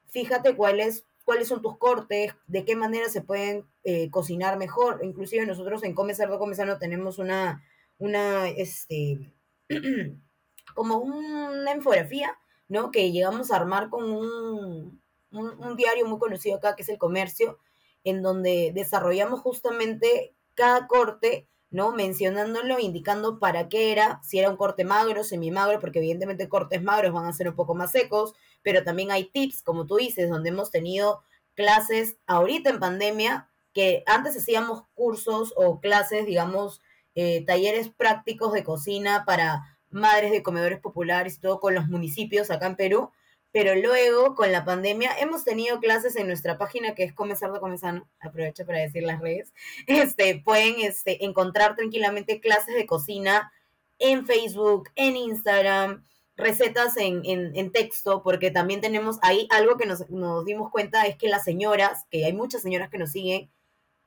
[0.09, 4.99] fíjate cuáles cuáles son tus cortes, de qué manera se pueden eh, cocinar mejor.
[5.03, 7.63] Inclusive nosotros en Come Cerdo, Come Sano tenemos una,
[7.97, 9.33] una, este,
[10.75, 12.37] como una infografía,
[12.67, 12.91] ¿no?
[12.91, 17.59] Que llegamos a armar con un, un diario muy conocido acá, que es El Comercio,
[18.03, 21.91] en donde desarrollamos justamente cada corte, ¿no?
[21.91, 27.13] Mencionándolo, indicando para qué era, si era un corte magro, semimagro, porque evidentemente cortes magros
[27.13, 30.49] van a ser un poco más secos, pero también hay tips, como tú dices, donde
[30.49, 31.21] hemos tenido
[31.55, 36.81] clases ahorita en pandemia, que antes hacíamos cursos o clases, digamos,
[37.15, 42.49] eh, talleres prácticos de cocina para madres de comedores populares y todo con los municipios
[42.51, 43.11] acá en Perú,
[43.51, 47.59] pero luego con la pandemia hemos tenido clases en nuestra página que es Come Cerdo
[47.77, 49.53] Sano, aprovecho para decir las redes,
[49.87, 53.51] este, pueden este, encontrar tranquilamente clases de cocina
[53.99, 60.09] en Facebook, en Instagram, recetas en, en, texto, porque también tenemos ahí algo que nos,
[60.09, 63.51] nos dimos cuenta es que las señoras, que hay muchas señoras que nos siguen,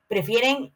[0.09, 0.75] prefieren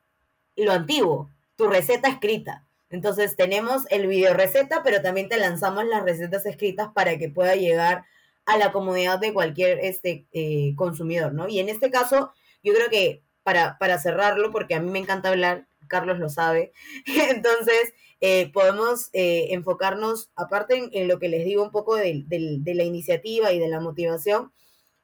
[0.56, 2.64] lo antiguo, tu receta escrita.
[2.90, 7.56] Entonces tenemos el video receta, pero también te lanzamos las recetas escritas para que pueda
[7.56, 8.04] llegar
[8.48, 11.48] a la comodidad de cualquier este, eh, consumidor, ¿no?
[11.48, 12.32] Y en este caso,
[12.62, 16.72] yo creo que para, para cerrarlo, porque a mí me encanta hablar, Carlos lo sabe,
[17.30, 22.74] entonces eh, podemos eh, enfocarnos, aparte en, lo que les digo un poco de, de,
[22.74, 24.50] la iniciativa y de la motivación,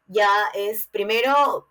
[0.06, 1.68] ya es primero,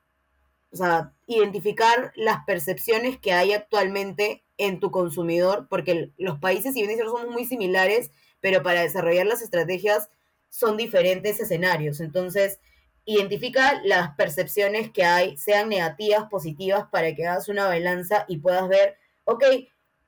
[0.72, 6.86] o sea, identificar las percepciones que hay actualmente en tu consumidor, porque los países, si
[6.86, 10.10] bien somos muy similares, pero para desarrollar las estrategias
[10.54, 12.00] son diferentes escenarios.
[12.00, 12.60] Entonces,
[13.06, 18.70] identifica las percepciones que hay, sean negativas, positivas, para que hagas una balanza y puedas
[18.70, 19.44] ver, ok,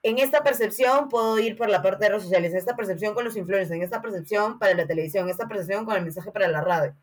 [0.04, 3.26] en esta percepción puedo ir por la parte de redes sociales, en esta percepción con
[3.26, 6.48] los influencers, en esta percepción para la televisión, en esta percepción con el mensaje para
[6.48, 6.96] la radio,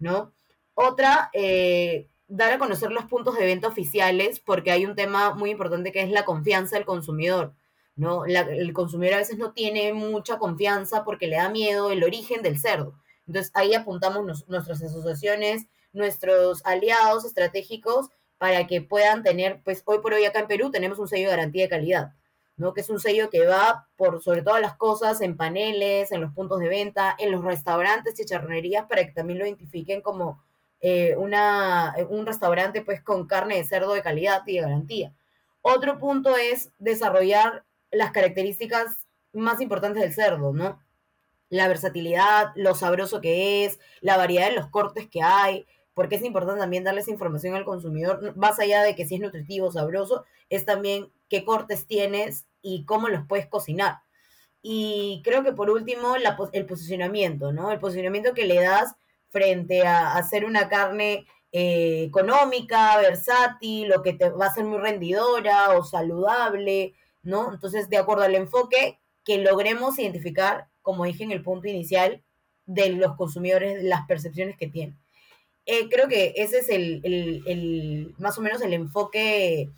[0.00, 0.32] ¿no?
[0.74, 5.50] Otra, eh, dar a conocer los puntos de venta oficiales, porque hay un tema muy
[5.50, 7.54] importante que es la confianza del consumidor.
[7.98, 8.24] ¿No?
[8.24, 12.58] el consumidor a veces no tiene mucha confianza porque le da miedo el origen del
[12.58, 12.94] cerdo.
[13.26, 18.08] Entonces ahí apuntamos nuestras asociaciones, nuestros aliados estratégicos
[18.38, 21.36] para que puedan tener, pues hoy por hoy acá en Perú tenemos un sello de
[21.36, 22.12] garantía de calidad,
[22.56, 22.72] ¿no?
[22.72, 26.32] Que es un sello que va por sobre todas las cosas en paneles, en los
[26.32, 30.40] puntos de venta, en los restaurantes, chicharronerías, para que también lo identifiquen como
[30.80, 35.12] eh, una, un restaurante pues con carne de cerdo de calidad y de garantía.
[35.62, 40.80] Otro punto es desarrollar las características más importantes del cerdo, ¿no?
[41.48, 46.22] La versatilidad, lo sabroso que es, la variedad de los cortes que hay, porque es
[46.22, 50.64] importante también darles información al consumidor, más allá de que si es nutritivo, sabroso, es
[50.64, 54.00] también qué cortes tienes y cómo los puedes cocinar.
[54.62, 56.14] Y creo que por último,
[56.52, 57.72] el posicionamiento, ¿no?
[57.72, 58.94] El posicionamiento que le das
[59.30, 64.78] frente a hacer una carne eh, económica, versátil, o que te va a ser muy
[64.78, 67.52] rendidora o saludable, ¿no?
[67.52, 72.22] Entonces, de acuerdo al enfoque que logremos identificar, como dije en el punto inicial,
[72.66, 74.98] de los consumidores, las percepciones que tienen.
[75.66, 79.70] Eh, creo que ese es el, más o menos el enfoque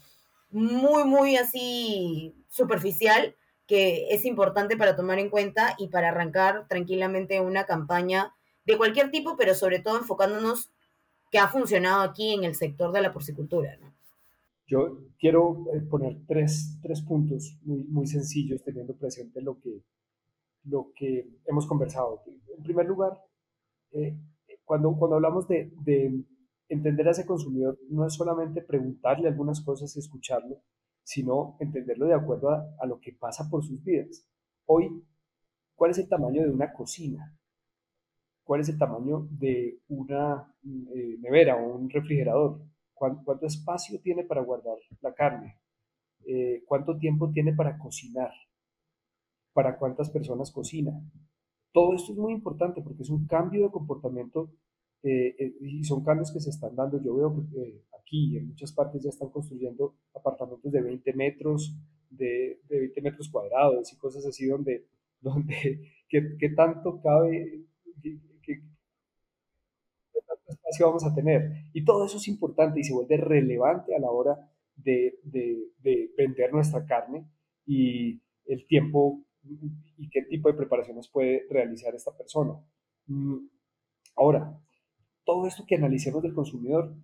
[0.51, 3.34] muy, muy así superficial
[3.66, 8.34] que es importante para tomar en cuenta y para arrancar tranquilamente una campaña
[8.64, 10.70] de cualquier tipo, pero sobre todo enfocándonos
[11.30, 13.78] que ha funcionado aquí en el sector de la porcicultura.
[14.71, 19.83] Yo quiero eh, poner tres, tres puntos muy, muy, sencillos teniendo presente lo que,
[20.62, 22.23] lo que hemos conversado.
[22.57, 23.21] En primer lugar,
[23.91, 24.16] eh,
[24.64, 26.25] cuando, cuando hablamos de, de,
[26.68, 30.62] entender a ese consumidor, no es solamente preguntarle algunas cosas y escucharlo,
[31.03, 34.25] sino entenderlo de acuerdo a, a lo que pasa por sus vidas.
[34.66, 35.05] Hoy,
[35.75, 37.37] ¿cuál es el tamaño de una cocina?
[38.45, 40.55] ¿Cuál es el tamaño de una
[40.95, 42.61] eh, nevera o un refrigerador?
[43.01, 45.57] ¿Cuánto, espacio tiene para guardar la carne?
[46.27, 48.31] Eh, ¿Cuánto tiempo tiene para cocinar?
[49.55, 50.93] ¿Para cuántas personas cocina?
[51.73, 54.53] Todo esto es muy importante porque es un cambio de comportamiento
[55.03, 57.03] eh, eh, y son cambios que se están dando.
[57.03, 61.75] Yo veo que aquí en muchas partes ya están construyendo apartamentos de 20 metros,
[62.11, 64.89] de, 20 metros cuadrados y cosas así donde,
[65.23, 67.65] donde ¿qué, tanto cabe,
[70.71, 71.64] espacio vamos a tener.
[71.73, 75.18] Y todo eso es importante y se vuelve relevante a la hora de,
[76.16, 77.27] vender nuestra carne
[77.66, 79.23] y el tiempo
[79.97, 82.55] y qué tipo de preparaciones puede realizar esta persona.
[83.07, 83.47] Mm,
[84.16, 84.59] ahora,
[85.25, 86.95] todo esto que analicemos del consumidor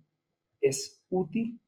[0.61, 1.59] es útil,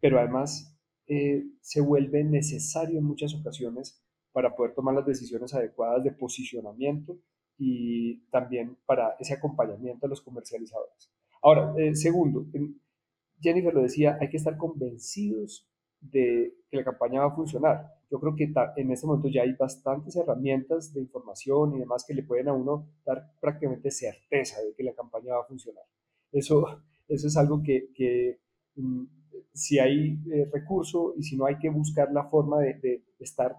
[0.00, 0.76] pero además
[1.06, 4.02] eh, se vuelve necesario en muchas ocasiones
[4.32, 7.18] para poder tomar las decisiones adecuadas de posicionamiento
[7.58, 11.10] y también para ese acompañamiento a los comercializadores.
[11.44, 12.46] Ahora, eh, segundo,
[13.38, 15.68] Jennifer lo decía, hay que estar convencidos
[16.00, 17.86] de que la campaña va a funcionar.
[18.10, 22.14] Yo creo que en este momento ya hay bastantes herramientas de información y demás que
[22.14, 25.84] le pueden a uno dar prácticamente certeza de que la campaña va a funcionar.
[26.32, 28.38] Eso, eso es algo que,
[28.76, 29.04] mm,
[29.52, 33.54] si hay eh, recurso y si no hay que buscar la forma de, estar,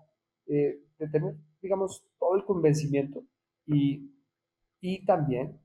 [0.48, 3.24] eh, de tener, digamos, todo el convencimiento
[3.68, 4.10] y,
[4.82, 5.60] y también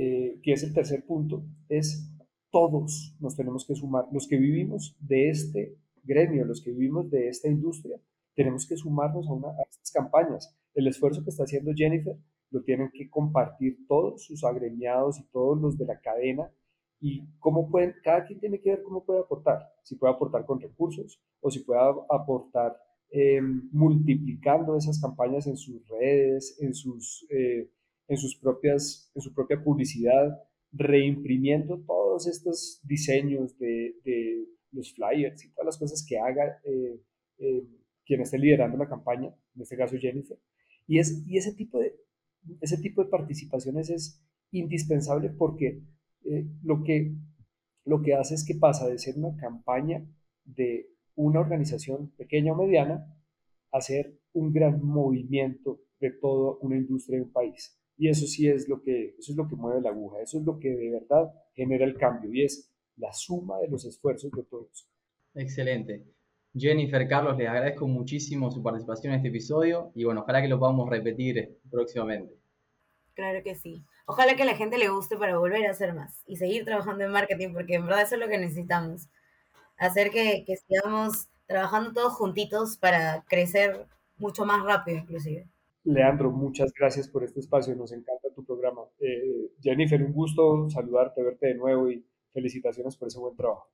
[0.00, 2.08] eh, que es el tercer punto, es
[2.52, 4.04] todos nos tenemos que sumar.
[4.12, 8.00] Los que vivimos de este gremio, los que vivimos de esta industria,
[8.36, 10.56] tenemos que sumarnos a, una, a estas campañas.
[10.72, 12.16] El esfuerzo que está haciendo Jennifer
[12.50, 16.48] lo tienen que compartir todos sus agremiados y todos los de la cadena
[17.00, 20.60] y cómo pueden, cada quien tiene que ver cómo puede aportar, si puede aportar con
[20.60, 22.76] recursos o si puede aportar
[23.10, 23.40] eh,
[23.72, 27.68] multiplicando esas campañas en sus redes, en sus eh,
[28.08, 30.42] en, sus propias, en su propia publicidad,
[30.72, 37.00] reimprimiendo todos estos diseños de, de los flyers y todas las cosas que haga eh,
[37.38, 37.64] eh,
[38.04, 40.38] quien esté liderando la campaña, en este caso Jennifer.
[40.86, 41.94] Y, es, y ese, tipo de,
[42.60, 45.82] ese tipo de participaciones es indispensable porque
[46.24, 47.14] eh, lo, que,
[47.84, 50.06] lo que hace es que pasa de ser una campaña
[50.44, 53.14] de una organización pequeña o mediana
[53.72, 57.77] a ser un gran movimiento de toda una industria de un país.
[57.98, 60.44] Y eso sí es lo que, eso es lo que mueve la aguja, eso es
[60.44, 64.44] lo que de verdad genera el cambio y es la suma de los esfuerzos de
[64.44, 64.88] todos.
[65.34, 66.04] Excelente.
[66.54, 70.58] Jennifer, Carlos, les agradezco muchísimo su participación en este episodio y bueno, ojalá que lo
[70.58, 72.34] podamos repetir próximamente.
[73.14, 73.82] Claro que sí.
[74.06, 77.04] Ojalá que a la gente le guste para volver a hacer más y seguir trabajando
[77.04, 79.08] en marketing, porque en verdad eso es lo que necesitamos.
[79.76, 83.86] Hacer que, que sigamos trabajando todos juntitos para crecer
[84.18, 85.48] mucho más rápido, inclusive.
[85.88, 88.82] Leandro, muchas gracias por este espacio, nos encanta tu programa.
[89.00, 93.70] Eh, Jennifer, un gusto saludarte, verte de nuevo y felicitaciones por ese buen trabajo.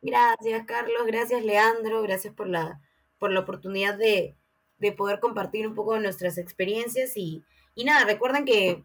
[0.00, 2.80] Gracias, Carlos, gracias, Leandro, gracias por la,
[3.18, 4.36] por la oportunidad de,
[4.96, 7.44] poder compartir un poco de nuestras experiencias y,
[7.76, 8.84] y nada, recuerden que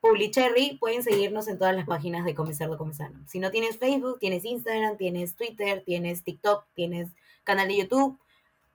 [0.00, 3.26] Publicherry pueden seguirnos en todas las páginas de Comenzar Comenzando.
[3.26, 7.10] Si no tienes Facebook, tienes Instagram, tienes Twitter, tienes TikTok, tienes
[7.44, 8.18] canal de YouTube.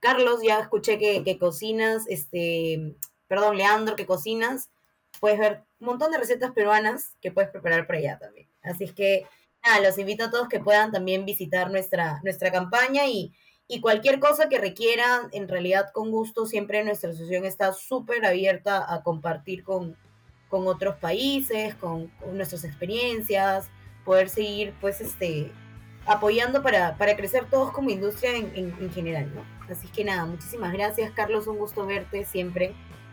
[0.00, 2.96] Carlos, ya escuché que, que cocinas, este,
[3.30, 4.70] perdón, Leandro, que cocinas,
[5.20, 8.48] puedes ver un montón de recetas peruanas que puedes preparar por allá también.
[8.60, 9.24] Así es que,
[9.64, 13.32] nada, los invito a todos que puedan también visitar nuestra, nuestra campaña y,
[13.80, 19.04] cualquier cosa que requieran, en realidad con gusto, siempre nuestra asociación está súper abierta a
[19.04, 19.96] compartir con,
[20.50, 23.68] otros países, con, nuestras experiencias,
[24.04, 25.52] poder seguir, pues, este,
[26.04, 29.44] apoyando para, crecer todos como industria en, en general, ¿no?
[29.72, 32.74] Así que nada, muchísimas gracias, Carlos, un gusto verte siempre